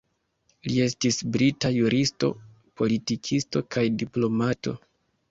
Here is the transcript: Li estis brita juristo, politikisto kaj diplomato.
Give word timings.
Li 0.69 0.77
estis 0.83 1.17
brita 1.35 1.69
juristo, 1.75 2.29
politikisto 2.81 3.61
kaj 3.77 3.83
diplomato. 4.03 4.75